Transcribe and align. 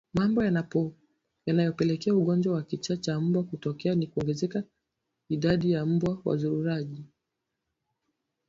Mambo 0.13 0.43
yanayopelekea 1.45 2.15
ugonjwa 2.15 2.53
wa 2.55 2.63
kichaa 2.63 2.95
cha 2.95 3.19
mbwa 3.21 3.43
kutokea 3.43 3.95
ni 3.95 4.07
kuongezeka 4.07 4.63
idadi 5.29 5.71
ya 5.71 5.85
mbwa 5.85 6.21
wazururaji 6.25 7.05